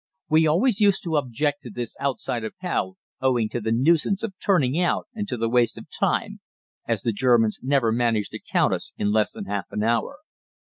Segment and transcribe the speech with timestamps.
[0.29, 4.79] We always used to object to this outside Appell owing to the nuisance of turning
[4.81, 6.39] out and to the waste of time,
[6.87, 10.17] as the Germans never managed to count us in less than half an hour.